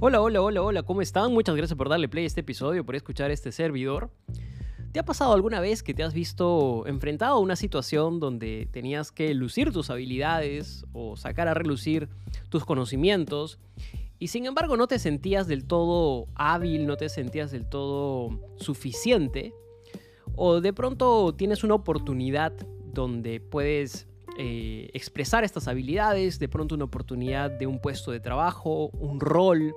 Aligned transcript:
Hola, 0.00 0.22
hola, 0.22 0.40
hola, 0.40 0.62
hola, 0.62 0.82
¿cómo 0.84 1.02
están? 1.02 1.32
Muchas 1.32 1.56
gracias 1.56 1.76
por 1.76 1.88
darle 1.88 2.08
play 2.08 2.22
a 2.22 2.28
este 2.28 2.42
episodio, 2.42 2.86
por 2.86 2.94
escuchar 2.94 3.32
este 3.32 3.50
servidor. 3.50 4.12
¿Te 4.92 5.00
ha 5.00 5.04
pasado 5.04 5.32
alguna 5.32 5.58
vez 5.58 5.82
que 5.82 5.92
te 5.92 6.04
has 6.04 6.14
visto 6.14 6.86
enfrentado 6.86 7.34
a 7.34 7.40
una 7.40 7.56
situación 7.56 8.20
donde 8.20 8.68
tenías 8.70 9.10
que 9.10 9.34
lucir 9.34 9.72
tus 9.72 9.90
habilidades 9.90 10.86
o 10.92 11.16
sacar 11.16 11.48
a 11.48 11.54
relucir 11.54 12.08
tus 12.48 12.64
conocimientos 12.64 13.58
y 14.20 14.28
sin 14.28 14.46
embargo 14.46 14.76
no 14.76 14.86
te 14.86 15.00
sentías 15.00 15.48
del 15.48 15.64
todo 15.64 16.28
hábil, 16.36 16.86
no 16.86 16.96
te 16.96 17.08
sentías 17.08 17.50
del 17.50 17.68
todo 17.68 18.38
suficiente? 18.56 19.52
¿O 20.36 20.60
de 20.60 20.72
pronto 20.72 21.34
tienes 21.34 21.64
una 21.64 21.74
oportunidad 21.74 22.52
donde 22.94 23.40
puedes 23.40 24.06
eh, 24.40 24.88
expresar 24.92 25.42
estas 25.42 25.66
habilidades, 25.66 26.38
de 26.38 26.48
pronto 26.48 26.76
una 26.76 26.84
oportunidad 26.84 27.50
de 27.50 27.66
un 27.66 27.80
puesto 27.80 28.12
de 28.12 28.20
trabajo, 28.20 28.86
un 28.90 29.18
rol, 29.18 29.74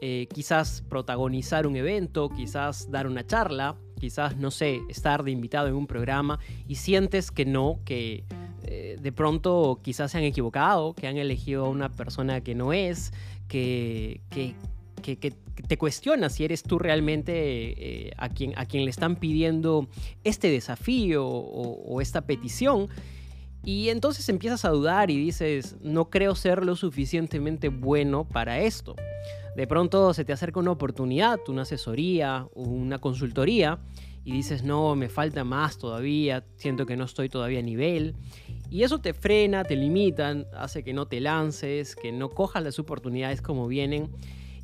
eh, 0.00 0.26
quizás 0.32 0.82
protagonizar 0.88 1.66
un 1.66 1.76
evento, 1.76 2.30
quizás 2.30 2.90
dar 2.90 3.06
una 3.06 3.26
charla, 3.26 3.76
quizás, 4.00 4.34
no 4.38 4.50
sé, 4.50 4.80
estar 4.88 5.24
de 5.24 5.30
invitado 5.30 5.68
en 5.68 5.74
un 5.74 5.86
programa 5.86 6.38
y 6.66 6.76
sientes 6.76 7.30
que 7.30 7.44
no, 7.44 7.80
que 7.84 8.24
eh, 8.64 8.96
de 8.98 9.12
pronto 9.12 9.78
quizás 9.82 10.12
se 10.12 10.16
han 10.16 10.24
equivocado, 10.24 10.94
que 10.94 11.06
han 11.06 11.18
elegido 11.18 11.66
a 11.66 11.68
una 11.68 11.90
persona 11.90 12.40
que 12.40 12.54
no 12.54 12.72
es, 12.72 13.12
que, 13.46 14.22
que, 14.30 14.54
te 15.68 15.76
cuestionas 15.76 16.32
si 16.32 16.44
eres 16.44 16.62
tú 16.62 16.78
realmente 16.78 18.12
a, 18.16 18.30
quien, 18.30 18.56
a 18.56 18.64
quien 18.64 18.84
le 18.84 18.90
están 18.90 19.16
pidiendo 19.16 19.86
este 20.24 20.50
desafío 20.50 21.26
o 21.26 22.00
esta 22.00 22.22
petición 22.22 22.88
y 23.64 23.88
entonces 23.88 24.28
empiezas 24.28 24.64
a 24.64 24.70
dudar 24.70 25.10
y 25.10 25.16
dices, 25.16 25.76
no 25.80 26.10
creo 26.10 26.34
ser 26.34 26.64
lo 26.64 26.76
suficientemente 26.76 27.68
bueno 27.68 28.26
para 28.26 28.60
esto. 28.60 28.94
De 29.56 29.66
pronto 29.66 30.14
se 30.14 30.24
te 30.24 30.32
acerca 30.32 30.60
una 30.60 30.70
oportunidad, 30.70 31.40
una 31.48 31.62
asesoría, 31.62 32.46
una 32.54 32.98
consultoría, 32.98 33.78
y 34.24 34.32
dices, 34.32 34.62
no, 34.62 34.94
me 34.94 35.08
falta 35.08 35.42
más 35.42 35.78
todavía, 35.78 36.44
siento 36.56 36.84
que 36.86 36.96
no 36.96 37.04
estoy 37.04 37.28
todavía 37.28 37.60
a 37.60 37.62
nivel. 37.62 38.14
Y 38.70 38.82
eso 38.82 39.00
te 39.00 39.14
frena, 39.14 39.64
te 39.64 39.74
limitan, 39.74 40.46
hace 40.54 40.84
que 40.84 40.92
no 40.92 41.06
te 41.06 41.20
lances, 41.20 41.96
que 41.96 42.12
no 42.12 42.28
cojas 42.28 42.62
las 42.62 42.78
oportunidades 42.78 43.40
como 43.40 43.66
vienen. 43.66 44.10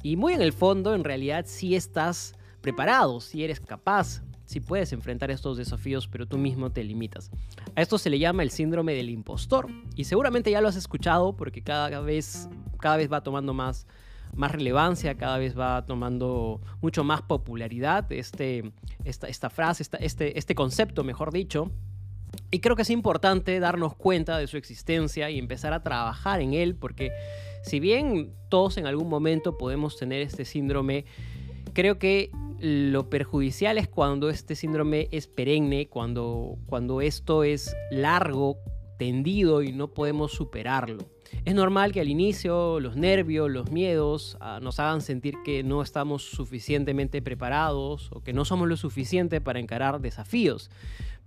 Y 0.03 0.17
muy 0.17 0.35
en 0.35 0.43
el 0.43 0.53
fondo, 0.53 0.95
en 0.95 1.03
realidad, 1.03 1.47
sí 1.49 1.75
estás 1.75 2.35
preparado, 2.61 3.21
si 3.21 3.43
eres 3.43 3.59
capaz, 3.59 4.23
si 4.55 4.61
puedes 4.61 4.93
enfrentar 4.93 5.33
estos 5.33 5.57
desafíos, 5.57 6.07
pero 6.07 6.29
tú 6.29 6.39
mismo 6.39 6.71
te 6.71 6.85
limitas. 6.85 7.29
A 7.75 7.83
esto 7.83 7.99
se 7.99 8.09
le 8.09 8.21
llama 8.21 8.45
el 8.45 8.51
síndrome 8.51 8.95
del 8.95 9.11
impostor 9.11 9.67
y 9.97 10.05
seguramente 10.05 10.49
ya 10.53 10.61
lo 10.61 10.69
has 10.69 10.77
escuchado 10.77 11.35
porque 11.35 11.61
cada 11.63 12.01
vez, 12.03 12.49
cada 12.79 12.97
vez 12.97 13.13
va 13.13 13.25
tomando 13.25 13.53
más, 13.53 13.89
más 14.33 14.53
relevancia, 14.53 15.17
cada 15.17 15.39
vez 15.39 15.59
va 15.59 15.85
tomando 15.87 16.61
mucho 16.81 17.03
más 17.03 17.21
popularidad 17.23 18.13
este, 18.13 18.71
esta, 19.03 19.27
esta 19.27 19.51
frase, 19.51 19.83
este, 19.99 20.39
este 20.39 20.55
concepto, 20.55 21.03
mejor 21.03 21.33
dicho. 21.33 21.73
Y 22.53 22.61
creo 22.61 22.77
que 22.77 22.83
es 22.83 22.91
importante 22.91 23.59
darnos 23.59 23.97
cuenta 23.97 24.39
de 24.39 24.47
su 24.47 24.57
existencia 24.57 25.31
y 25.31 25.41
empezar 25.41 25.73
a 25.73 25.83
trabajar 25.83 26.41
en 26.41 26.55
él 26.55 26.77
porque 26.77 27.11
si 27.65 27.81
bien 27.81 28.33
todos 28.49 28.79
en 28.79 28.87
algún 28.87 29.09
momento 29.09 29.59
podemos 29.59 29.97
tener 29.97 30.21
este 30.21 30.45
síndrome, 30.45 31.07
creo 31.73 31.99
que 31.99 32.31
lo 32.65 33.11
perjudicial 33.11 33.77
es 33.77 33.89
cuando 33.89 34.31
este 34.31 34.55
síndrome 34.55 35.09
es 35.11 35.27
perenne, 35.27 35.87
cuando, 35.87 36.57
cuando 36.65 37.03
esto 37.03 37.45
es 37.45 37.77
largo, 37.91 38.57
tendido 38.97 39.63
y 39.63 39.73
no 39.73 39.89
podemos 39.89 40.33
superarlo. 40.33 41.05
Es 41.45 41.55
normal 41.55 41.93
que 41.93 42.01
al 42.01 42.09
inicio 42.09 42.81
los 42.81 42.97
nervios, 42.97 43.51
los 43.51 43.71
miedos 43.71 44.39
ah, 44.41 44.61
nos 44.63 44.81
hagan 44.81 45.03
sentir 45.03 45.35
que 45.45 45.63
no 45.63 45.83
estamos 45.83 46.23
suficientemente 46.23 47.21
preparados 47.21 48.09
o 48.13 48.23
que 48.23 48.33
no 48.33 48.47
somos 48.47 48.67
lo 48.67 48.79
suficiente 48.79 49.43
para 49.43 49.61
encarar 49.61 50.01
desafíos. 50.01 50.71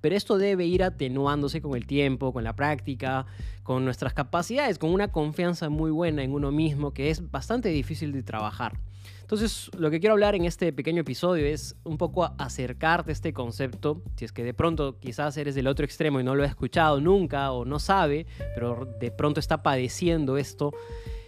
Pero 0.02 0.16
esto 0.16 0.40
debe 0.40 0.66
ir 0.66 0.82
atenuándose 0.82 1.62
con 1.62 1.76
el 1.76 1.86
tiempo, 1.86 2.34
con 2.34 2.46
la 2.46 2.56
práctica, 2.56 3.28
con 3.62 3.86
nuestras 3.86 4.16
capacidades, 4.16 4.80
con 4.80 4.92
una 4.92 5.12
confianza 5.12 5.70
muy 5.70 5.92
buena 5.92 6.24
en 6.24 6.34
uno 6.34 6.52
mismo 6.52 6.96
que 6.96 7.12
es 7.12 7.30
bastante 7.30 7.70
difícil 7.70 8.12
de 8.12 8.24
trabajar. 8.24 8.80
Entonces, 9.28 9.70
lo 9.78 9.92
que 9.92 10.00
quiero 10.00 10.14
hablar 10.14 10.36
en 10.36 10.46
este 10.46 10.72
pequeño 10.72 11.02
episodio 11.02 11.46
es 11.46 11.76
un 11.84 11.98
poco 11.98 12.34
acercarte 12.38 13.12
a 13.12 13.14
este 13.14 13.34
concepto, 13.34 14.02
si 14.16 14.24
es 14.24 14.32
que 14.32 14.42
de 14.42 14.54
pronto 14.54 15.00
quizás 15.00 15.36
eres 15.36 15.54
del 15.54 15.68
otro 15.68 15.84
extremo 15.84 16.22
y 16.22 16.24
no 16.24 16.34
lo 16.34 16.46
has 16.46 16.52
escuchado 16.52 17.02
nunca 17.02 17.52
o 17.52 17.66
no 17.66 17.78
sabe, 17.78 18.26
pero 18.56 18.88
de 19.02 19.12
pronto 19.12 19.42
está 19.42 19.62
padeciendo 19.64 20.38
esto, 20.38 20.72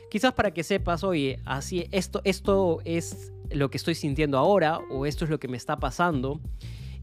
quizás 0.09 0.31
para 0.31 0.53
que 0.53 0.63
sepas, 0.63 1.03
oye, 1.03 1.41
así 1.43 1.89
esto 1.91 2.21
esto 2.23 2.79
es 2.85 3.33
lo 3.51 3.69
que 3.69 3.75
estoy 3.75 3.95
sintiendo 3.95 4.37
ahora 4.37 4.79
o 4.89 5.05
esto 5.05 5.25
es 5.25 5.29
lo 5.29 5.37
que 5.41 5.49
me 5.49 5.57
está 5.57 5.75
pasando. 5.75 6.39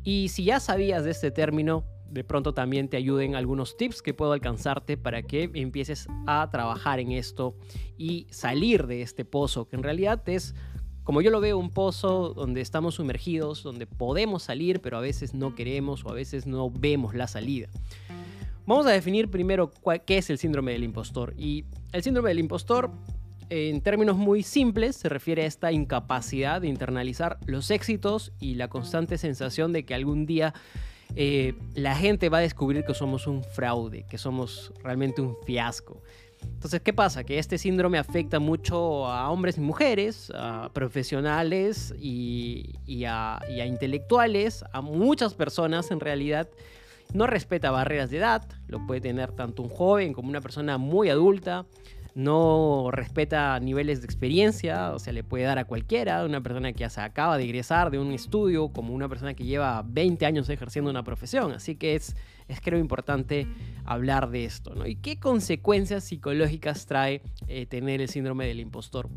Y 0.03 0.31
si 0.31 0.45
ya 0.45 0.61
sabías 0.61 1.05
de 1.05 1.11
este 1.11 1.31
término, 1.31 1.85
de 2.09 2.25
pronto 2.25 2.55
también 2.55 2.89
te 2.89 2.97
ayuden 2.97 3.35
algunos 3.35 3.77
tips 3.77 4.01
que 4.01 4.15
puedo 4.15 4.33
alcanzarte 4.33 4.97
para 4.97 5.23
que 5.23 5.51
empieces 5.53 6.09
a 6.27 6.49
trabajar 6.51 7.01
en 7.01 7.13
esto 7.13 7.55
y 7.99 8.27
salir 8.31 8.87
de 8.87 9.03
este 9.03 9.27
pozo, 9.27 9.69
que 9.69 9.77
en 9.77 9.83
realidad 9.83 10.27
es 10.29 10.55
como 11.07 11.23
yo 11.23 11.31
lo 11.31 11.41
veo, 11.41 11.57
un 11.57 11.71
pozo 11.71 12.35
donde 12.35 12.61
estamos 12.61 12.97
sumergidos, 12.97 13.63
donde 13.63 13.87
podemos 13.87 14.43
salir, 14.43 14.81
pero 14.81 14.99
a 14.99 15.01
veces 15.01 15.35
no 15.35 15.55
queremos 15.55 16.05
o 16.05 16.11
a 16.11 16.15
veces 16.15 16.49
no 16.49 16.69
vemos 16.69 17.15
la 17.15 17.29
salida. 17.29 17.69
Vamos 18.67 18.87
a 18.87 18.91
definir 18.91 19.31
primero 19.31 19.71
qué 20.05 20.19
es 20.19 20.31
el 20.31 20.39
síndrome 20.39 20.73
del 20.73 20.83
impostor. 20.83 21.33
Y 21.39 21.65
el 21.93 22.03
síndrome 22.03 22.31
del 22.31 22.41
impostor, 22.41 22.91
en 23.51 23.83
términos 23.83 24.17
muy 24.17 24.43
simples, 24.43 24.97
se 24.97 25.09
refiere 25.09 25.45
a 25.45 25.47
esta 25.47 25.71
incapacidad 25.71 26.61
de 26.61 26.67
internalizar 26.67 27.39
los 27.47 27.71
éxitos 27.71 28.33
y 28.41 28.57
la 28.57 28.67
constante 28.67 29.17
sensación 29.17 29.73
de 29.73 29.85
que 29.85 29.95
algún 29.95 30.27
día 30.27 30.55
eh, 31.15 31.55
la 31.77 31.95
gente 31.95 32.31
va 32.31 32.39
a 32.39 32.41
descubrir 32.41 32.85
que 32.85 32.95
somos 32.95 33.29
un 33.29 33.45
fraude, 33.45 34.05
que 34.11 34.19
somos 34.19 34.73
realmente 34.83 35.23
un 35.23 35.37
fiasco. 35.45 36.03
Entonces, 36.55 36.81
¿qué 36.81 36.93
pasa? 36.93 37.25
Que 37.25 37.39
este 37.39 37.59
síndrome 37.59 37.99
afecta 37.99 38.39
mucho 38.39 39.07
a 39.07 39.31
hombres 39.31 39.59
y 39.59 39.61
mujeres, 39.61 40.33
a 40.35 40.71
profesionales 40.73 41.95
y, 42.01 42.75
a, 43.07 43.41
y 43.49 43.61
a 43.61 43.67
intelectuales, 43.67 44.65
a 44.73 44.81
muchas 44.81 45.35
personas 45.35 45.91
en 45.91 46.01
realidad. 46.01 46.49
No 47.13 47.27
respeta 47.27 47.71
barreras 47.71 48.11
de 48.11 48.19
edad, 48.19 48.49
lo 48.67 48.85
puede 48.85 49.01
tener 49.01 49.31
tanto 49.33 49.63
un 49.63 49.69
joven 49.69 50.13
como 50.13 50.29
una 50.29 50.41
persona 50.41 50.77
muy 50.77 51.09
adulta 51.09 51.67
no 52.17 52.89
respeta 52.93 53.61
niveles 53.61 54.01
de 54.01 54.07
experiencia, 54.07 54.93
o 54.93 54.99
sea, 54.99 55.13
le 55.13 55.23
puede 55.23 55.45
dar 55.45 55.59
a 55.59 55.67
cualquiera, 55.67 56.25
una 56.25 56.41
persona 56.41 56.73
que 56.73 56.89
se 56.89 57.01
acaba 57.03 57.37
de 57.37 57.45
egresar 57.45 57.91
de 57.91 57.99
un 57.99 58.11
estudio, 58.11 58.69
como 58.71 58.95
una 58.95 59.07
persona 59.07 59.35
que 59.35 59.45
lleva 59.45 59.85
20 59.87 60.25
años 60.25 60.49
ejerciendo 60.49 60.91
una 60.91 61.05
profesión. 61.05 61.53
Así 61.53 61.77
que 61.77 61.95
es, 61.95 62.17
es 62.49 62.63
creo 62.63 62.79
importante 62.79 63.47
hablar 63.85 64.31
de 64.31 64.47
esto, 64.47 64.75
¿no? 64.75 64.87
¿Y 64.87 64.97
qué 64.97 65.21
consecuencias 65.21 66.05
psicológicas 66.05 66.87
trae 66.87 67.21
eh, 67.49 67.67
tener 67.67 68.01
el 68.01 68.09
síndrome 68.09 68.47
del 68.47 68.61
impostor? 68.61 69.11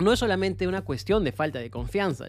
No 0.00 0.12
es 0.12 0.18
solamente 0.18 0.66
una 0.66 0.82
cuestión 0.82 1.22
de 1.22 1.30
falta 1.30 1.60
de 1.60 1.70
confianza, 1.70 2.26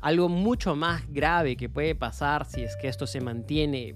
algo 0.00 0.30
mucho 0.30 0.74
más 0.74 1.06
grave 1.12 1.58
que 1.58 1.68
puede 1.68 1.94
pasar 1.94 2.46
si 2.46 2.62
es 2.62 2.76
que 2.76 2.88
esto 2.88 3.06
se 3.06 3.20
mantiene 3.20 3.94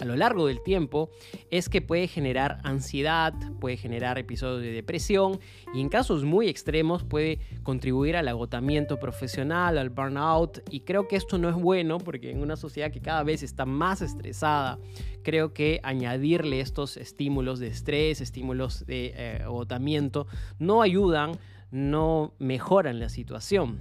a 0.00 0.04
lo 0.04 0.16
largo 0.16 0.46
del 0.46 0.62
tiempo 0.62 1.10
es 1.50 1.68
que 1.68 1.80
puede 1.80 2.08
generar 2.08 2.58
ansiedad, 2.64 3.32
puede 3.60 3.76
generar 3.76 4.18
episodios 4.18 4.62
de 4.62 4.72
depresión 4.72 5.38
y 5.72 5.80
en 5.80 5.88
casos 5.88 6.24
muy 6.24 6.48
extremos 6.48 7.04
puede 7.04 7.38
contribuir 7.62 8.16
al 8.16 8.28
agotamiento 8.28 8.98
profesional, 8.98 9.78
al 9.78 9.90
burnout 9.90 10.62
y 10.70 10.80
creo 10.80 11.08
que 11.08 11.16
esto 11.16 11.38
no 11.38 11.48
es 11.48 11.54
bueno 11.54 11.98
porque 11.98 12.30
en 12.30 12.40
una 12.40 12.56
sociedad 12.56 12.90
que 12.90 13.00
cada 13.00 13.22
vez 13.22 13.42
está 13.42 13.66
más 13.66 14.02
estresada, 14.02 14.78
creo 15.22 15.52
que 15.52 15.80
añadirle 15.82 16.60
estos 16.60 16.96
estímulos 16.96 17.58
de 17.58 17.68
estrés, 17.68 18.20
estímulos 18.20 18.86
de 18.86 19.12
eh, 19.16 19.42
agotamiento 19.44 20.26
no 20.58 20.82
ayudan, 20.82 21.38
no 21.70 22.34
mejoran 22.38 23.00
la 23.00 23.08
situación. 23.08 23.78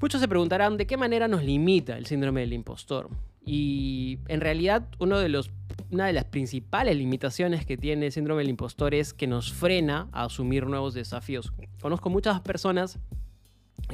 Muchos 0.00 0.20
se 0.20 0.28
preguntarán 0.28 0.76
de 0.76 0.86
qué 0.86 0.96
manera 0.96 1.26
nos 1.26 1.42
limita 1.42 1.96
el 1.96 2.06
síndrome 2.06 2.42
del 2.42 2.52
impostor. 2.52 3.08
Y 3.44 4.18
en 4.28 4.40
realidad 4.40 4.88
una 4.98 5.18
de 5.18 5.28
las 6.12 6.24
principales 6.24 6.96
limitaciones 6.96 7.64
que 7.64 7.76
tiene 7.76 8.06
el 8.06 8.12
síndrome 8.12 8.42
del 8.42 8.50
impostor 8.50 8.94
es 8.94 9.14
que 9.14 9.26
nos 9.26 9.52
frena 9.52 10.08
a 10.12 10.24
asumir 10.24 10.66
nuevos 10.66 10.94
desafíos. 10.94 11.52
Conozco 11.80 12.10
muchas 12.10 12.40
personas 12.40 12.98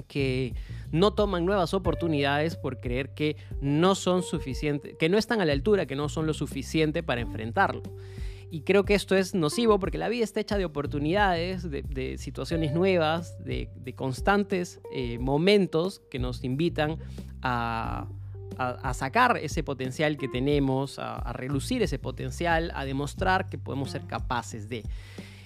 que 0.09 0.55
no 0.91 1.13
toman 1.13 1.45
nuevas 1.45 1.75
oportunidades 1.75 2.57
por 2.57 2.81
creer 2.81 3.15
que 3.15 3.37
no 3.61 3.95
son 3.95 4.23
suficientes, 4.23 4.97
que 4.99 5.09
no 5.09 5.19
están 5.19 5.41
a 5.41 5.45
la 5.45 5.53
altura, 5.53 5.87
que 5.87 5.97
no 5.97 6.09
son 6.09 6.27
lo 6.27 6.35
suficiente 6.35 7.03
para 7.03 7.21
enfrentarlo. 7.21 7.83
Y 8.53 8.65
creo 8.65 8.85
que 8.85 8.93
esto 8.93 9.17
es 9.17 9.35
nocivo 9.35 9.79
porque 9.79 9.97
la 9.97 10.11
vida 10.11 10.25
está 10.25 10.39
hecha 10.39 10.59
de 10.59 10.67
oportunidades, 10.67 11.71
de, 11.71 12.19
situaciones 12.19 12.75
nuevas, 12.75 13.43
de, 13.43 13.71
constantes 13.97 14.79
eh, 14.95 15.19
momentos 15.19 16.03
que 16.11 16.19
nos 16.19 16.45
invitan 16.45 16.99
a, 17.41 18.09
a, 18.59 18.93
sacar 18.93 19.39
ese 19.39 19.63
potencial 19.63 20.19
que 20.19 20.29
tenemos, 20.29 20.99
a, 20.99 21.33
relucir 21.33 21.83
ese 21.83 21.99
potencial, 21.99 22.71
a 22.75 22.85
demostrar 22.85 23.49
que 23.49 23.57
podemos 23.57 23.91
ser 23.91 24.07
capaces 24.07 24.69
de. 24.69 24.83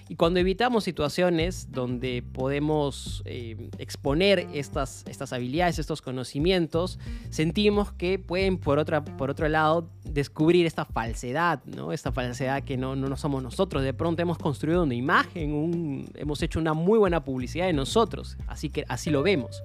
Y 0.09 0.15
cuando 0.15 0.39
evitamos 0.39 0.83
situaciones 0.85 1.71
donde 1.71 2.23
podemos 2.33 3.21
eh, 3.25 3.69
exponer 3.77 4.47
estas, 4.53 5.03
estas 5.07 5.33
habilidades, 5.33 5.79
estos 5.79 6.01
conocimientos, 6.01 6.97
sentimos 7.29 7.91
que 7.91 8.17
pueden, 8.17 8.57
por, 8.57 8.79
otra, 8.79 9.03
por 9.03 9.29
otro 9.29 9.49
lado, 9.49 9.89
descubrir 10.05 10.65
esta 10.65 10.85
falsedad, 10.85 11.63
¿no? 11.65 11.91
Esta 11.91 12.11
falsedad 12.11 12.63
que 12.63 12.77
no, 12.77 12.95
no, 12.95 13.17
somos 13.17 13.43
nosotros. 13.43 13.83
De 13.83 13.93
pronto 13.93 14.21
hemos 14.21 14.37
construido 14.37 14.83
una 14.83 14.95
imagen, 14.95 16.05
hemos 16.15 16.41
hecho 16.41 16.59
una 16.59 16.73
muy 16.73 16.97
buena 16.97 17.23
publicidad 17.23 17.65
de 17.65 17.73
nosotros, 17.73 18.37
así 18.47 18.69
que 18.69 18.85
así 18.87 19.09
lo 19.09 19.23
vemos. 19.23 19.61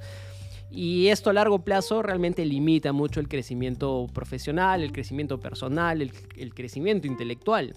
Y 0.74 1.08
esto 1.08 1.28
a 1.28 1.34
largo 1.34 1.58
plazo 1.58 2.02
realmente 2.02 2.46
limita 2.46 2.92
mucho 2.92 3.20
el 3.20 3.28
crecimiento 3.28 4.06
profesional, 4.12 4.82
el 4.82 4.90
crecimiento 4.90 5.38
personal, 5.38 6.00
el, 6.00 6.54
crecimiento 6.54 7.06
intelectual. 7.06 7.74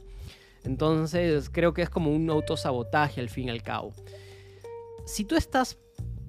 Entonces 0.65 1.49
creo 1.49 1.73
que 1.73 1.81
es 1.81 1.89
como 1.89 2.11
un 2.11 2.29
autosabotaje 2.29 3.21
al 3.21 3.29
fin 3.29 3.47
y 3.47 3.51
al 3.51 3.63
cabo. 3.63 3.93
Si 5.05 5.23
tú 5.23 5.35
estás 5.35 5.77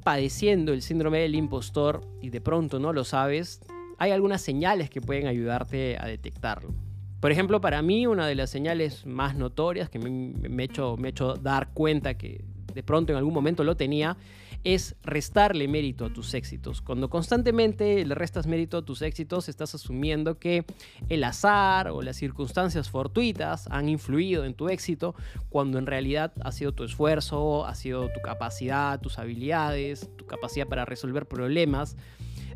padeciendo 0.05 0.73
el 0.73 0.83
síndrome 0.83 1.19
del 1.19 1.35
impostor 1.35 2.01
y 2.21 2.31
de 2.31 2.41
pronto 2.41 2.79
no 2.79 2.93
lo 2.93 3.05
sabes, 3.05 3.61
hay 3.99 4.11
algunas 4.11 4.43
señales 4.43 4.91
que 4.91 5.01
pueden 5.01 5.27
ayudarte 5.27 5.97
a 5.99 6.07
detectarlo. 6.07 6.75
Por 7.21 7.33
ejemplo, 7.33 7.61
para 7.61 7.83
mí 7.83 8.07
una 8.07 8.27
de 8.27 8.35
las 8.35 8.51
señales 8.51 9.07
más 9.07 9.35
notorias 9.35 9.89
que 9.89 9.99
me, 9.99 10.11
me, 10.49 10.65
hecho, 10.65 10.97
hecho 11.05 11.35
dar 11.35 11.73
cuenta 11.73 12.15
que 12.15 12.45
de 12.73 12.83
pronto 12.83 13.13
en 13.13 13.19
algún 13.19 13.33
momento 13.33 13.65
lo 13.65 13.77
tenía 13.77 14.17
es 14.65 14.97
restarle 15.03 15.69
mérito 15.69 16.05
a 16.05 16.13
tus 16.13 16.35
éxitos. 16.35 16.81
Cuando 16.83 17.09
constantemente 17.09 18.05
le 18.05 18.15
restas 18.15 18.47
mérito 18.47 18.79
a 18.79 18.85
tus 18.85 19.03
éxitos, 19.03 19.49
estás 19.49 19.75
asumiendo 19.75 20.39
que 20.39 20.65
el 21.09 21.25
azar 21.25 21.89
o 21.89 22.03
las 22.03 22.17
circunstancias 22.17 22.91
fortuitas 22.91 23.69
han 23.69 23.89
influido 23.89 24.45
en 24.45 24.55
tu 24.55 24.69
éxito, 24.69 25.15
cuando 25.49 25.79
en 25.79 25.87
realidad 25.87 26.33
ha 26.43 26.53
sido 26.53 26.73
tu 26.73 26.85
esfuerzo, 26.85 27.67
ha 27.67 27.75
sido 27.75 28.11
tu 28.13 28.21
capacidad, 28.21 29.01
tus 29.01 29.19
habilidades, 29.19 30.09
tu 30.17 30.27
capacidad 30.27 30.67
para 30.67 30.85
resolver 30.85 31.27
problemas. 31.27 31.97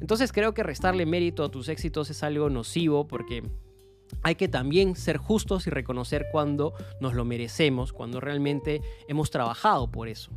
Entonces 0.00 0.32
creo 0.32 0.54
que 0.54 0.62
restarle 0.62 1.06
mérito 1.06 1.44
a 1.44 1.50
tus 1.50 1.68
éxitos 1.68 2.10
es 2.10 2.22
algo 2.22 2.48
nocivo 2.48 3.06
porque 3.06 3.42
hay 4.22 4.34
que 4.34 4.48
también 4.48 4.96
ser 4.96 5.16
justos 5.16 5.66
y 5.66 5.70
reconocer 5.70 6.26
cuando 6.32 6.74
nos 7.00 7.14
lo 7.14 7.24
merecemos, 7.24 7.92
cuando 7.92 8.20
realmente 8.20 8.82
hemos 9.08 9.30
trabajado 9.30 9.90
por 9.90 10.08
eso. 10.08 10.30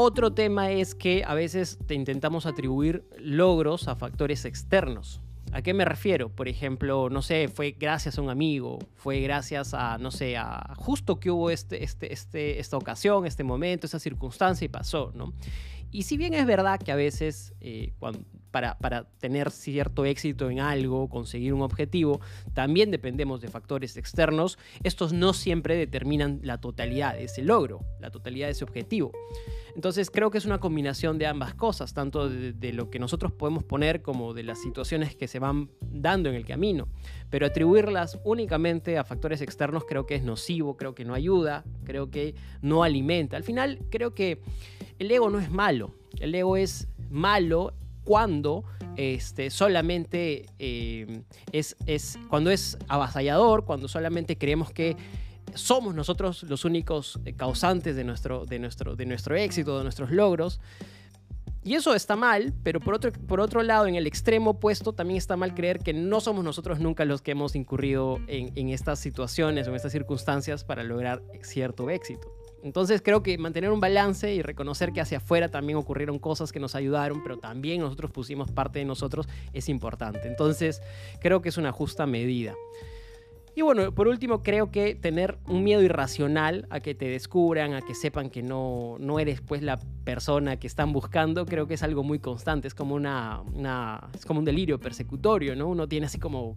Otro 0.00 0.32
tema 0.32 0.70
es 0.70 0.94
que 0.94 1.24
a 1.26 1.34
veces 1.34 1.76
te 1.88 1.94
intentamos 1.94 2.46
atribuir 2.46 3.02
logros 3.18 3.88
a 3.88 3.96
factores 3.96 4.44
externos. 4.44 5.20
¿A 5.50 5.60
qué 5.60 5.74
me 5.74 5.84
refiero? 5.84 6.28
Por 6.28 6.46
ejemplo, 6.46 7.10
no 7.10 7.20
sé, 7.20 7.48
fue 7.48 7.72
gracias 7.72 8.16
a 8.16 8.22
un 8.22 8.30
amigo, 8.30 8.78
fue 8.94 9.18
gracias 9.18 9.74
a, 9.74 9.98
no 9.98 10.12
sé, 10.12 10.36
a 10.36 10.72
justo 10.76 11.18
que 11.18 11.32
hubo 11.32 11.50
este, 11.50 11.82
este, 11.82 12.12
este, 12.12 12.60
esta 12.60 12.76
ocasión, 12.76 13.26
este 13.26 13.42
momento, 13.42 13.88
esa 13.88 13.98
circunstancia 13.98 14.66
y 14.66 14.68
pasó, 14.68 15.10
¿no? 15.16 15.32
Y 15.90 16.02
si 16.02 16.16
bien 16.16 16.34
es 16.34 16.46
verdad 16.46 16.78
que 16.78 16.92
a 16.92 16.96
veces 16.96 17.54
eh, 17.60 17.92
para, 18.50 18.78
para, 18.78 19.04
tener 19.18 19.50
cierto 19.50 20.04
éxito 20.04 20.50
en 20.50 20.60
algo, 20.60 21.08
conseguir 21.08 21.54
un 21.54 21.62
objetivo, 21.62 22.20
también 22.54 22.90
dependemos 22.90 23.40
de 23.40 23.48
factores 23.48 23.96
externos, 23.96 24.58
estos 24.84 25.12
no 25.12 25.32
siempre 25.32 25.76
determinan 25.76 26.40
la 26.42 26.58
totalidad 26.60 27.14
de 27.14 27.24
ese 27.24 27.42
logro, 27.42 27.80
la 28.00 28.10
totalidad 28.10 28.46
de 28.46 28.52
ese 28.52 28.64
objetivo. 28.64 29.12
Entonces 29.78 30.10
creo 30.10 30.32
que 30.32 30.38
es 30.38 30.44
una 30.44 30.58
combinación 30.58 31.18
de 31.18 31.26
ambas 31.28 31.54
cosas, 31.54 31.94
tanto 31.94 32.28
de, 32.28 32.72
lo 32.72 32.90
que 32.90 32.98
nosotros 32.98 33.30
podemos 33.30 33.62
poner 33.62 34.02
como 34.02 34.34
de 34.34 34.42
las 34.42 34.60
situaciones 34.60 35.14
que 35.14 35.28
se 35.28 35.38
van 35.38 35.70
dando 35.80 36.28
en 36.28 36.34
el 36.34 36.44
camino. 36.44 36.88
Pero 37.30 37.46
atribuirlas 37.46 38.18
únicamente 38.24 38.98
a 38.98 39.04
factores 39.04 39.40
externos 39.40 39.84
creo 39.88 40.04
que 40.04 40.16
es 40.16 40.24
nocivo, 40.24 40.76
creo 40.76 40.96
que 40.96 41.04
no 41.04 41.14
ayuda, 41.14 41.62
creo 41.84 42.10
que 42.10 42.34
no 42.60 42.82
alimenta. 42.82 43.36
Al 43.36 43.44
final 43.44 43.78
creo 43.88 44.16
que 44.16 44.40
el 44.98 45.12
ego 45.12 45.30
no 45.30 45.38
es 45.38 45.48
malo, 45.48 45.94
el 46.18 46.34
ego 46.34 46.56
es 46.56 46.88
malo 47.08 47.72
cuando 48.02 48.64
este, 48.96 49.48
solamente 49.48 50.46
eh, 50.58 51.22
es, 51.52 51.76
es, 51.86 52.18
cuando 52.28 52.50
es 52.50 52.76
avasallador, 52.88 53.64
cuando 53.64 53.86
solamente 53.86 54.36
creemos 54.38 54.72
que 54.72 54.96
somos 55.54 55.94
nosotros 55.94 56.42
los 56.44 56.64
únicos 56.64 57.18
eh, 57.24 57.34
causantes 57.34 57.96
de 57.96 58.04
nuestro, 58.04 58.44
de 58.44 58.58
nuestro, 58.58 58.96
de 58.96 59.06
nuestro 59.06 59.36
éxito, 59.36 59.78
de 59.78 59.84
nuestros 59.84 60.10
logros. 60.10 60.60
Y 61.64 61.74
eso 61.74 61.94
está 61.94 62.16
mal, 62.16 62.54
pero 62.62 62.80
por 62.80 62.94
otro, 62.94 63.12
por 63.12 63.40
otro 63.40 63.62
lado, 63.62 63.86
en 63.86 63.94
el 63.94 64.06
extremo 64.06 64.52
opuesto, 64.52 64.92
también 64.92 65.18
está 65.18 65.36
mal 65.36 65.54
creer 65.54 65.80
que 65.80 65.92
no 65.92 66.20
somos 66.20 66.44
nosotros 66.44 66.80
nunca 66.80 67.04
los 67.04 67.20
que 67.20 67.32
hemos 67.32 67.54
incurrido 67.56 68.20
en, 68.26 68.52
en 68.56 68.70
estas 68.70 69.00
situaciones 69.00 69.66
o 69.66 69.70
en 69.70 69.76
estas 69.76 69.92
circunstancias 69.92 70.64
para 70.64 70.82
lograr 70.82 71.22
cierto 71.42 71.90
éxito. 71.90 72.32
Entonces 72.62 73.02
creo 73.02 73.22
que 73.22 73.38
mantener 73.38 73.70
un 73.70 73.80
balance 73.80 74.34
y 74.34 74.42
reconocer 74.42 74.92
que 74.92 75.00
hacia 75.00 75.18
afuera 75.18 75.48
también 75.48 75.78
ocurrieron 75.78 76.18
cosas 76.18 76.52
que 76.52 76.60
nos 76.60 76.74
ayudaron, 76.74 77.22
pero 77.22 77.38
también 77.38 77.80
nosotros 77.80 78.10
pusimos 78.10 78.50
parte 78.50 78.80
de 78.80 78.84
nosotros, 78.84 79.28
es 79.52 79.68
importante. 79.68 80.26
Entonces 80.26 80.82
creo 81.20 81.40
que 81.40 81.50
es 81.50 81.56
una 81.56 81.72
justa 81.72 82.06
medida. 82.06 82.54
Y 83.58 83.62
bueno, 83.62 83.90
por 83.92 84.06
último, 84.06 84.44
creo 84.44 84.70
que 84.70 84.94
tener 84.94 85.36
un 85.48 85.64
miedo 85.64 85.82
irracional 85.82 86.68
a 86.70 86.78
que 86.78 86.94
te 86.94 87.08
descubran, 87.08 87.74
a 87.74 87.80
que 87.80 87.92
sepan 87.92 88.30
que 88.30 88.40
no, 88.40 88.94
no 89.00 89.18
eres 89.18 89.40
pues 89.40 89.64
la 89.64 89.80
persona 90.04 90.60
que 90.60 90.68
están 90.68 90.92
buscando, 90.92 91.44
creo 91.44 91.66
que 91.66 91.74
es 91.74 91.82
algo 91.82 92.04
muy 92.04 92.20
constante. 92.20 92.68
Es 92.68 92.74
como, 92.76 92.94
una, 92.94 93.42
es 94.14 94.24
como 94.24 94.38
un 94.38 94.44
delirio 94.44 94.78
persecutorio, 94.78 95.56
¿no? 95.56 95.66
Uno 95.66 95.88
tiene 95.88 96.06
así 96.06 96.20
como, 96.20 96.56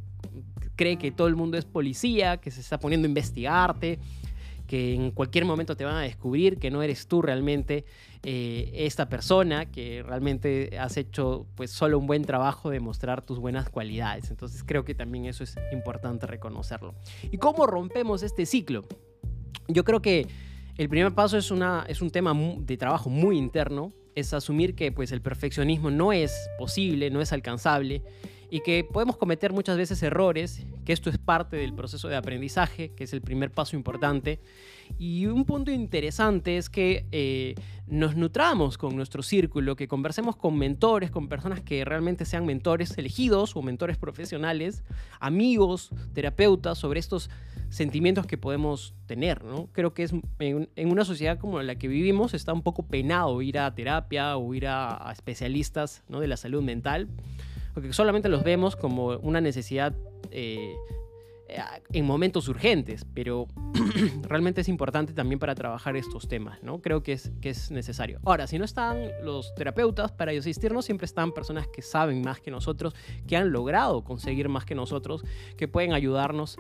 cree 0.75 0.98
que 0.98 1.09
todo 1.09 1.27
el 1.27 1.36
mundo 1.36 1.57
es 1.57 1.65
policía, 1.65 2.38
que 2.38 2.51
se 2.51 2.62
está 2.62 2.80
poniendo 2.80 3.07
a 3.07 3.09
investigarte, 3.09 3.98
que 4.71 4.94
en 4.94 5.12
cualquier 5.12 5.44
momento 5.44 5.75
te 5.75 5.83
van 5.83 5.97
a 5.97 6.01
descubrir 6.01 6.57
que 6.57 6.71
no 6.71 6.81
eres 6.81 7.06
tú 7.06 7.21
realmente 7.21 7.83
eh, 8.23 8.71
esta 8.73 9.09
persona, 9.09 9.65
que 9.69 10.01
realmente 10.01 10.77
has 10.79 10.95
hecho 10.95 11.45
pues 11.56 11.71
solo 11.71 12.00
un 12.00 12.07
buen 12.07 12.23
trabajo 12.23 12.69
de 12.69 12.79
mostrar 12.79 13.21
tus 13.21 13.38
buenas 13.38 13.69
cualidades. 13.69 14.31
Entonces 14.31 14.63
creo 14.65 14.85
que 14.85 14.95
también 14.95 15.25
eso 15.25 15.44
es 15.44 15.57
importante 15.73 16.25
reconocerlo. 16.25 16.95
¿Y 17.29 17.38
cómo 17.38 17.68
rompemos 17.68 18.23
este 18.23 18.45
ciclo? 18.45 18.85
Yo 19.68 19.83
creo 19.83 20.01
que 20.01 20.29
el 20.77 20.88
primer 20.88 21.13
paso 21.13 21.38
es, 21.38 21.51
una, 21.51 21.83
es 21.89 22.01
un 22.01 22.09
tema 22.09 22.33
de 22.33 22.77
trabajo 22.77 23.09
muy 23.09 23.38
interno, 23.38 23.91
es 24.15 24.33
asumir 24.33 24.74
que 24.74 24.94
pues 24.94 25.12
el 25.12 25.21
perfeccionismo 25.21 25.91
no 25.91 26.13
es 26.13 26.50
posible, 26.57 27.09
no 27.09 27.19
es 27.19 27.33
alcanzable 27.33 28.03
y 28.53 28.59
que 28.59 28.83
podemos 28.83 29.15
cometer 29.15 29.53
muchas 29.53 29.77
veces 29.77 30.03
errores, 30.03 30.65
que 30.83 30.92
esto 30.92 31.09
es 31.09 31.18
parte 31.18 31.56
del 31.56 31.74
proceso 31.74 32.09
de 32.09 32.18
aprendizaje, 32.18 32.92
que 32.94 33.06
es 33.06 33.13
el 33.13 33.21
primer 33.21 33.50
paso 33.50 33.77
importante. 33.77 34.42
Y 35.00 35.25
un 35.27 35.45
punto 35.45 35.71
interesante 35.71 36.57
es 36.57 36.69
que 36.69 37.05
eh, 37.13 37.55
nos 37.88 38.17
nutramos 38.17 38.77
con 38.77 38.98
nuestro 38.98 39.24
círculo, 39.24 39.77
que 39.77 39.88
conversemos 39.88 40.36
con 40.36 40.58
mentores, 40.58 41.12
con 41.12 41.29
personas 41.29 41.62
que 41.62 41.86
realmente 41.86 42.25
sean 42.25 42.46
mentores 42.46 42.98
elegidos 42.98 43.55
o 43.55 43.62
mentores 43.62 43.98
profesionales, 43.98 44.84
amigos, 45.22 45.89
terapeutas, 46.13 46.77
sobre 46.77 47.00
estos 47.00 47.29
sentimientos 47.70 48.25
que 48.25 48.38
podemos 48.38 48.93
tener. 49.05 49.46
¿no? 49.46 49.70
Creo 49.72 49.93
que 49.93 50.03
es 50.03 50.12
en, 50.39 50.91
una 50.91 51.05
sociedad 51.05 51.39
como 51.39 51.62
la 51.62 51.75
que 51.75 51.88
vivimos 51.88 52.34
está 52.34 52.51
un 52.51 52.63
poco 52.63 52.84
penado 52.84 53.41
ir 53.41 53.60
a 53.60 53.74
terapia 53.74 54.36
o 54.36 54.53
ir 54.53 54.67
a, 54.67 55.08
a 55.08 55.13
especialistas 55.13 56.03
¿no? 56.10 56.20
de 56.20 56.27
la 56.27 56.36
salud 56.36 56.62
mental 56.62 57.08
porque 57.73 57.93
solamente 57.93 58.29
los 58.29 58.43
vemos 58.43 58.75
como 58.75 59.17
una 59.17 59.41
necesidad 59.41 59.93
eh, 60.31 60.75
en 61.91 62.05
momentos 62.05 62.47
urgentes, 62.47 63.05
pero 63.13 63.47
realmente 64.23 64.61
es 64.61 64.69
importante 64.69 65.13
también 65.13 65.39
para 65.39 65.55
trabajar 65.55 65.95
estos 65.95 66.27
temas, 66.27 66.61
¿no? 66.63 66.81
Creo 66.81 67.03
que 67.03 67.13
es, 67.13 67.71
necesario. 67.71 68.19
Ahora, 68.23 68.47
si 68.47 68.57
no 68.57 68.65
están 68.65 69.09
los 69.23 69.53
terapeutas 69.55 70.11
para 70.11 70.31
asistirnos, 70.31 70.85
siempre 70.85 71.05
están 71.05 71.33
personas 71.33 71.67
que 71.67 71.81
saben 71.81 72.21
más 72.21 72.39
que 72.39 72.51
nosotros, 72.51 72.95
que 73.27 73.35
han 73.35 73.51
logrado 73.51 74.03
conseguir 74.03 74.49
más 74.49 74.65
que 74.65 74.75
nosotros, 74.75 75.23
que 75.57 75.67
pueden 75.67 75.93
ayudarnos 75.93 76.57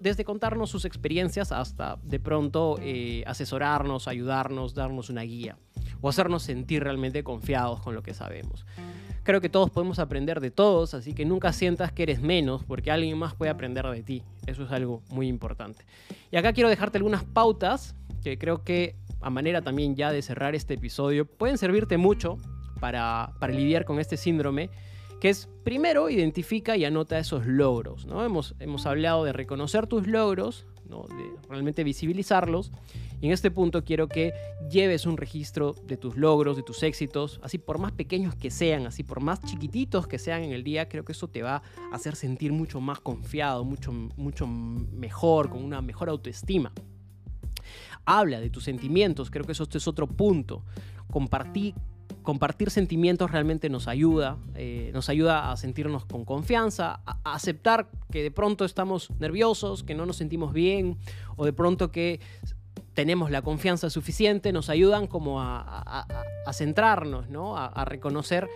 desde 0.00 0.24
contarnos 0.24 0.70
sus 0.70 0.84
experiencias 0.84 1.52
hasta 1.52 1.98
de 2.02 2.20
pronto 2.20 2.78
eh, 2.80 3.24
asesorarnos, 3.26 4.08
ayudarnos, 4.08 4.74
darnos 4.74 5.10
una 5.10 5.22
guía 5.22 5.56
o 6.00 6.08
hacernos 6.08 6.42
sentir 6.42 6.82
realmente 6.82 7.24
confiados 7.24 7.80
con 7.80 7.94
lo 7.94 8.02
que 8.02 8.12
sabemos. 8.12 8.66
Creo 9.24 9.40
que 9.40 9.48
todos 9.48 9.70
podemos 9.70 9.98
aprender 9.98 10.40
de 10.40 10.50
todos, 10.50 10.94
así 10.94 11.14
que 11.14 11.24
nunca 11.24 11.52
sientas 11.52 11.90
que 11.92 12.04
eres 12.04 12.20
menos 12.20 12.62
porque 12.62 12.90
alguien 12.90 13.18
más 13.18 13.34
puede 13.34 13.50
aprender 13.50 13.86
de 13.86 14.02
ti. 14.02 14.22
Eso 14.46 14.64
es 14.64 14.70
algo 14.70 15.02
muy 15.10 15.28
importante. 15.28 15.84
Y 16.30 16.36
acá 16.36 16.52
quiero 16.52 16.68
dejarte 16.68 16.98
algunas 16.98 17.24
pautas 17.24 17.96
que 18.22 18.38
creo 18.38 18.64
que 18.64 18.94
a 19.22 19.30
manera 19.30 19.62
también 19.62 19.96
ya 19.96 20.12
de 20.12 20.20
cerrar 20.22 20.54
este 20.54 20.74
episodio 20.74 21.24
pueden 21.24 21.58
servirte 21.58 21.96
mucho 21.96 22.38
para, 22.80 23.32
para 23.40 23.52
lidiar 23.52 23.86
con 23.86 23.98
este 23.98 24.16
síndrome 24.16 24.68
que 25.20 25.30
es 25.30 25.48
primero 25.64 26.10
identifica 26.10 26.76
y 26.76 26.84
anota 26.84 27.18
esos 27.18 27.46
logros. 27.46 28.04
¿no? 28.04 28.22
Hemos, 28.22 28.54
hemos 28.60 28.84
hablado 28.84 29.24
de 29.24 29.32
reconocer 29.32 29.86
tus 29.86 30.06
logros, 30.06 30.66
de 30.84 31.48
realmente 31.48 31.82
visibilizarlos. 31.82 32.72
Y 33.24 33.28
en 33.28 33.32
este 33.32 33.50
punto 33.50 33.86
quiero 33.86 34.06
que 34.06 34.34
lleves 34.70 35.06
un 35.06 35.16
registro 35.16 35.74
de 35.86 35.96
tus 35.96 36.14
logros, 36.14 36.58
de 36.58 36.62
tus 36.62 36.82
éxitos, 36.82 37.40
así 37.42 37.56
por 37.56 37.78
más 37.78 37.92
pequeños 37.92 38.34
que 38.34 38.50
sean, 38.50 38.86
así 38.86 39.02
por 39.02 39.22
más 39.22 39.40
chiquititos 39.40 40.06
que 40.06 40.18
sean 40.18 40.42
en 40.42 40.52
el 40.52 40.62
día, 40.62 40.90
creo 40.90 41.06
que 41.06 41.12
eso 41.12 41.26
te 41.26 41.42
va 41.42 41.62
a 41.90 41.94
hacer 41.94 42.16
sentir 42.16 42.52
mucho 42.52 42.82
más 42.82 43.00
confiado, 43.00 43.64
mucho, 43.64 43.92
mucho 43.92 44.46
mejor, 44.46 45.48
con 45.48 45.64
una 45.64 45.80
mejor 45.80 46.10
autoestima. 46.10 46.70
habla 48.04 48.40
de 48.40 48.50
tus 48.50 48.64
sentimientos. 48.64 49.30
Creo 49.30 49.46
que 49.46 49.52
eso 49.52 49.62
este 49.62 49.78
es 49.78 49.88
otro 49.88 50.06
punto. 50.06 50.62
Compartir, 51.10 51.72
sentimientos 52.68 53.30
realmente 53.30 53.70
nos 53.70 53.88
ayuda, 53.88 54.36
eh, 54.54 54.90
nos 54.92 55.08
ayuda 55.08 55.50
a 55.50 55.56
sentirnos 55.56 56.04
con 56.04 56.26
confianza, 56.26 57.00
a, 57.06 57.20
aceptar 57.24 57.88
que 58.10 58.22
de 58.22 58.30
pronto 58.30 58.66
estamos 58.66 59.10
nerviosos, 59.18 59.82
que 59.82 59.94
no 59.94 60.04
nos 60.04 60.16
sentimos 60.16 60.52
bien, 60.52 60.98
o 61.36 61.46
de 61.46 61.54
pronto 61.54 61.90
que 61.90 62.20
tenemos 62.94 63.30
la 63.30 63.42
confianza 63.42 63.90
suficiente, 63.90 64.52
nos 64.52 64.70
ayudan 64.70 65.06
como 65.06 65.40
a, 65.40 66.06
centrarnos, 66.52 67.28
¿no? 67.28 67.56
a, 67.56 67.84
reconocer 67.84 68.48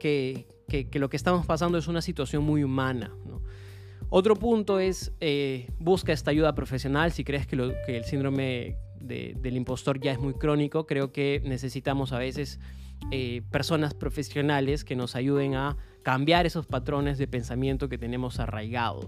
que, 0.00 0.46
lo 0.92 1.08
que 1.08 1.16
estamos 1.16 1.46
pasando 1.46 1.78
es 1.78 1.88
una 1.88 2.02
situación 2.02 2.44
muy 2.44 2.64
humana. 2.64 3.12
Otro 4.08 4.36
punto 4.36 4.78
es 4.78 5.12
eh, 5.20 5.68
busca 5.80 6.12
esta 6.12 6.30
ayuda 6.30 6.54
profesional 6.54 7.10
si 7.10 7.24
crees 7.24 7.46
que, 7.46 7.56
que 7.86 7.96
el 7.96 8.04
síndrome 8.04 8.76
del 9.00 9.56
impostor 9.56 10.00
ya 10.00 10.12
es 10.12 10.18
muy 10.18 10.34
crónico. 10.34 10.86
Creo 10.86 11.12
que 11.12 11.42
necesitamos 11.44 12.12
a 12.12 12.18
veces 12.18 12.60
eh, 13.10 13.42
personas 13.50 13.94
profesionales 13.94 14.84
que 14.84 14.96
nos 14.96 15.14
ayuden 15.16 15.54
a 15.54 15.76
cambiar 16.02 16.46
esos 16.46 16.66
patrones 16.66 17.18
de 17.18 17.26
pensamiento 17.28 17.88
que 17.88 17.98
tenemos 17.98 18.40
arraigados. 18.40 19.06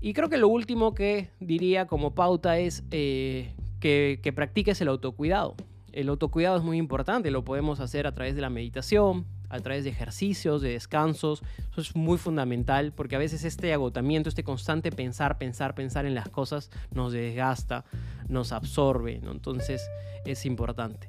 Y 0.00 0.12
creo 0.12 0.28
que 0.28 0.38
lo 0.38 0.48
último 0.48 0.94
que 0.94 1.30
diría 1.40 1.86
como 1.86 2.14
pauta 2.14 2.58
es 2.58 2.84
eh, 2.90 3.54
que, 3.80 4.20
que 4.22 4.32
practiques 4.32 4.80
el 4.80 4.88
autocuidado. 4.88 5.56
El 5.92 6.10
autocuidado 6.10 6.58
es 6.58 6.62
muy 6.62 6.76
importante, 6.76 7.30
lo 7.30 7.44
podemos 7.44 7.80
hacer 7.80 8.06
a 8.06 8.12
través 8.12 8.34
de 8.34 8.42
la 8.42 8.50
meditación, 8.50 9.24
a 9.48 9.60
través 9.60 9.84
de 9.84 9.90
ejercicios, 9.90 10.62
de 10.62 10.70
descansos. 10.70 11.42
Eso 11.70 11.80
es 11.80 11.96
muy 11.96 12.18
fundamental 12.18 12.92
porque 12.92 13.16
a 13.16 13.18
veces 13.18 13.44
este 13.44 13.72
agotamiento, 13.72 14.28
este 14.28 14.44
constante 14.44 14.90
pensar, 14.90 15.38
pensar, 15.38 15.74
pensar 15.74 16.06
en 16.06 16.14
las 16.14 16.28
cosas 16.28 16.70
nos 16.92 17.12
desgasta, 17.12 17.84
nos 18.28 18.52
absorbe. 18.52 19.20
Entonces 19.24 19.88
es 20.24 20.46
importante. 20.46 21.08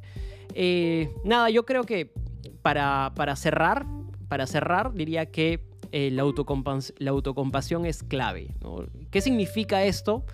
Eh, 0.54 1.14
nada, 1.24 1.50
yo 1.50 1.66
creo 1.66 1.84
que 1.84 2.14
para, 2.62 3.12
para, 3.16 3.36
cerrar, 3.36 3.86
para 4.28 4.48
cerrar 4.48 4.94
diría 4.94 5.28
que 5.28 5.68
eh, 5.92 6.12
la, 6.12 6.24
la, 6.98 7.12
autocompasión 7.12 7.86
es 7.86 8.04
clave. 8.04 8.56
¿Qué 9.12 9.22
significa 9.22 9.84
esto? 9.84 10.26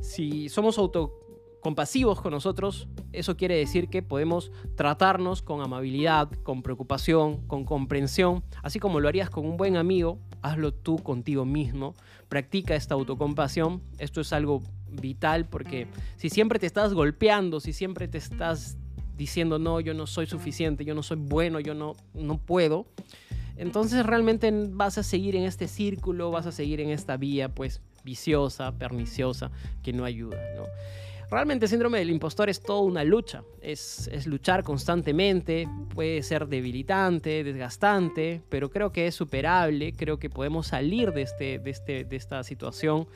Si 0.00 0.48
somos 0.48 0.78
auto 0.78 1.21
compasivos 1.62 2.20
con 2.20 2.32
nosotros, 2.32 2.88
eso 3.12 3.36
quiere 3.36 3.56
decir 3.56 3.88
que 3.88 4.02
podemos 4.02 4.50
tratarnos 4.74 5.42
con 5.42 5.62
amabilidad, 5.62 6.28
con 6.42 6.60
preocupación, 6.60 7.46
con 7.46 7.64
comprensión, 7.64 8.42
así 8.64 8.80
como 8.80 8.98
lo 8.98 9.08
harías 9.08 9.30
con 9.30 9.46
un 9.46 9.56
buen 9.56 9.76
amigo, 9.76 10.18
hazlo 10.42 10.74
tú 10.74 10.96
contigo 10.96 11.44
mismo, 11.44 11.94
practica 12.28 12.74
esta 12.74 12.94
autocompasión, 12.94 13.80
esto 13.98 14.20
es 14.20 14.32
algo 14.32 14.60
vital 14.90 15.46
porque 15.48 15.86
si 16.16 16.30
siempre 16.30 16.58
te 16.58 16.66
estás 16.66 16.94
golpeando, 16.94 17.60
si 17.60 17.72
siempre 17.72 18.08
te 18.08 18.18
estás 18.18 18.76
diciendo 19.16 19.60
no, 19.60 19.78
yo 19.78 19.94
no 19.94 20.08
soy 20.08 20.26
suficiente, 20.26 20.84
yo 20.84 20.96
no 20.96 21.04
soy 21.04 21.18
bueno, 21.18 21.60
yo 21.60 21.74
no, 21.74 21.94
no 22.12 22.38
puedo, 22.38 22.86
entonces 23.56 24.04
realmente 24.04 24.52
vas 24.70 24.98
a 24.98 25.04
seguir 25.04 25.36
en 25.36 25.44
este 25.44 25.68
círculo, 25.68 26.32
vas 26.32 26.46
a 26.46 26.52
seguir 26.52 26.80
en 26.80 26.90
esta 26.90 27.16
vía 27.16 27.54
pues 27.54 27.82
viciosa, 28.02 28.72
perniciosa, 28.72 29.52
que 29.84 29.92
no 29.92 30.04
ayuda, 30.04 30.38
¿no? 30.56 30.64
Realmente 31.32 31.64
el 31.64 31.70
síndrome 31.70 31.98
del 31.98 32.10
impostor 32.10 32.50
es 32.50 32.60
toda 32.60 32.82
una 32.82 33.04
lucha, 33.04 33.42
es, 33.62 34.26
luchar 34.26 34.62
constantemente, 34.62 35.66
puede 35.94 36.22
ser 36.22 36.46
debilitante, 36.46 37.42
desgastante, 37.42 38.42
pero 38.50 38.70
creo 38.70 38.92
que 38.92 39.06
es 39.06 39.14
superable, 39.14 39.94
creo 39.94 40.18
que 40.18 40.28
podemos 40.28 40.66
salir 40.66 41.10
de, 41.12 41.22
este, 41.22 41.58
de, 41.58 41.70
este, 41.70 42.04
de 42.04 42.16
esta 42.16 42.44
situación 42.44 43.06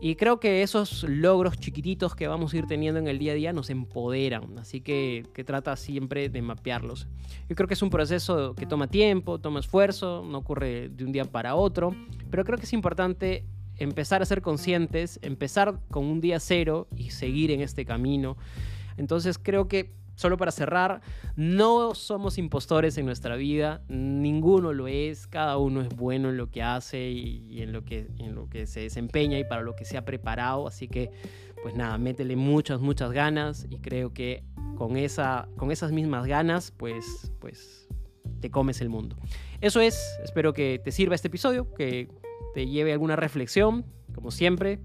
y 0.00 0.14
creo 0.14 0.38
que 0.38 0.62
esos 0.62 1.02
logros 1.02 1.58
chiquititos 1.58 2.14
que 2.14 2.28
vamos 2.28 2.54
a 2.54 2.58
ir 2.58 2.66
teniendo 2.68 3.00
en 3.00 3.08
el 3.08 3.18
día 3.18 3.32
a 3.32 3.34
día 3.34 3.52
nos 3.52 3.70
empoderan, 3.70 4.56
así 4.60 4.80
que, 4.80 5.26
que 5.34 5.42
trata 5.42 5.74
siempre 5.74 6.28
de 6.28 6.40
mapearlos. 6.40 7.08
Yo 7.48 7.56
creo 7.56 7.66
que 7.66 7.74
es 7.74 7.82
un 7.82 7.90
proceso 7.90 8.54
que 8.54 8.66
toma 8.66 8.86
tiempo, 8.86 9.40
toma 9.40 9.58
esfuerzo, 9.58 10.24
no 10.24 10.38
ocurre 10.38 10.90
de 10.90 11.04
un 11.04 11.10
día 11.10 11.24
para 11.24 11.56
otro, 11.56 11.92
pero 12.30 12.44
creo 12.44 12.56
que 12.56 12.66
es 12.66 12.72
importante 12.72 13.42
empezar 13.78 14.22
a 14.22 14.26
ser 14.26 14.42
conscientes, 14.42 15.18
empezar 15.22 15.80
con 15.90 16.04
un 16.04 16.20
día 16.20 16.40
cero 16.40 16.88
y 16.96 17.10
seguir 17.10 17.50
en 17.50 17.60
este 17.60 17.84
camino. 17.84 18.36
Entonces 18.96 19.38
creo 19.38 19.68
que, 19.68 19.94
solo 20.16 20.36
para 20.36 20.50
cerrar, 20.50 21.00
no 21.36 21.94
somos 21.94 22.38
impostores 22.38 22.98
en 22.98 23.06
nuestra 23.06 23.36
vida, 23.36 23.82
ninguno 23.88 24.72
lo 24.72 24.88
es, 24.88 25.26
cada 25.28 25.56
uno 25.58 25.80
es 25.80 25.88
bueno 25.90 26.30
en 26.30 26.36
lo 26.36 26.50
que 26.50 26.62
hace 26.62 27.08
y, 27.10 27.62
en, 27.62 27.72
lo 27.72 27.84
que, 27.84 28.08
en 28.18 28.34
lo 28.34 28.48
que 28.48 28.66
se 28.66 28.80
desempeña 28.80 29.38
y 29.38 29.44
para 29.44 29.62
lo 29.62 29.76
que 29.76 29.84
se 29.84 29.96
ha 29.96 30.04
preparado, 30.04 30.66
así 30.66 30.88
que 30.88 31.10
pues 31.62 31.74
nada, 31.74 31.98
métele 31.98 32.36
muchas, 32.36 32.80
muchas 32.80 33.12
ganas 33.12 33.66
y 33.70 33.78
creo 33.78 34.12
que 34.12 34.44
con, 34.76 34.96
esa, 34.96 35.48
con 35.56 35.70
esas 35.70 35.92
mismas 35.92 36.26
ganas, 36.26 36.72
pues, 36.76 37.32
pues 37.40 37.88
te 38.40 38.50
comes 38.50 38.80
el 38.80 38.88
mundo. 38.88 39.16
Eso 39.60 39.80
es, 39.80 40.00
espero 40.22 40.52
que 40.52 40.80
te 40.82 40.92
sirva 40.92 41.14
este 41.14 41.28
episodio, 41.28 41.72
que 41.74 42.08
te 42.54 42.66
lleve 42.66 42.92
alguna 42.92 43.16
reflexión, 43.16 43.84
como 44.14 44.30
siempre. 44.30 44.80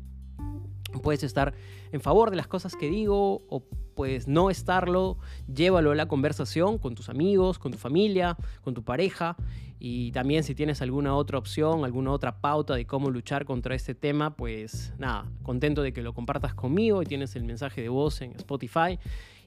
Puedes 1.02 1.24
estar 1.24 1.54
en 1.92 2.02
favor 2.02 2.30
de 2.30 2.36
las 2.36 2.48
cosas 2.48 2.76
que 2.76 2.90
digo 2.90 3.44
o 3.50 3.64
puedes 3.96 4.28
no 4.28 4.50
estarlo. 4.50 5.18
Llévalo 5.54 5.92
a 5.92 5.96
la 5.96 6.08
conversación 6.08 6.78
con 6.78 6.96
tus 6.96 7.10
amigos, 7.10 7.60
con 7.60 7.72
tu 7.72 7.78
familia, 7.78 8.38
con 8.62 8.74
tu 8.74 8.84
pareja. 8.84 9.36
Y 9.80 10.12
también 10.12 10.44
si 10.44 10.56
tienes 10.56 10.82
alguna 10.82 11.16
otra 11.16 11.38
opción, 11.38 11.84
alguna 11.84 12.12
otra 12.12 12.40
pauta 12.40 12.76
de 12.76 12.86
cómo 12.86 13.10
luchar 13.10 13.44
contra 13.44 13.76
este 13.76 13.96
tema, 13.96 14.36
pues 14.36 14.94
nada, 14.98 15.30
contento 15.42 15.82
de 15.82 15.92
que 15.92 16.02
lo 16.02 16.14
compartas 16.14 16.54
conmigo 16.54 17.02
y 17.02 17.06
tienes 17.06 17.36
el 17.36 17.44
mensaje 17.44 17.82
de 17.82 17.90
voz 17.90 18.22
en 18.22 18.32
Spotify. 18.32 18.98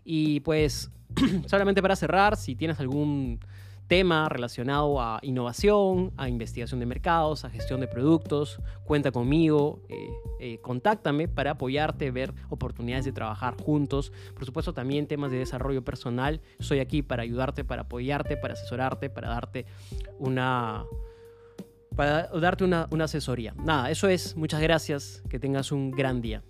Y 0.04 0.40
pues 0.40 0.90
solamente 1.46 1.80
para 1.80 1.96
cerrar, 1.96 2.36
si 2.36 2.54
tienes 2.54 2.80
algún 2.80 3.40
tema 3.86 4.28
relacionado 4.28 5.00
a 5.00 5.18
innovación, 5.22 6.12
a 6.16 6.28
investigación 6.28 6.80
de 6.80 6.86
mercados, 6.86 7.44
a 7.44 7.50
gestión 7.50 7.80
de 7.80 7.88
productos, 7.88 8.60
cuenta 8.84 9.12
conmigo, 9.12 9.80
eh, 9.88 10.08
eh, 10.40 10.58
contáctame 10.60 11.28
para 11.28 11.52
apoyarte, 11.52 12.10
ver 12.10 12.32
oportunidades 12.50 13.04
de 13.04 13.12
trabajar 13.12 13.56
juntos. 13.60 14.12
Por 14.34 14.44
supuesto, 14.44 14.72
también 14.74 15.06
temas 15.06 15.30
de 15.30 15.38
desarrollo 15.38 15.84
personal. 15.84 16.40
Soy 16.58 16.80
aquí 16.80 17.02
para 17.02 17.22
ayudarte, 17.22 17.64
para 17.64 17.82
apoyarte, 17.82 18.36
para 18.36 18.54
asesorarte, 18.54 19.10
para 19.10 19.28
darte 19.28 19.66
una 20.18 20.84
para 21.94 22.26
darte 22.26 22.62
una, 22.64 22.88
una 22.90 23.04
asesoría. 23.04 23.54
Nada, 23.56 23.90
eso 23.90 24.08
es. 24.08 24.36
Muchas 24.36 24.60
gracias. 24.60 25.22
Que 25.30 25.38
tengas 25.38 25.72
un 25.72 25.90
gran 25.90 26.20
día. 26.20 26.42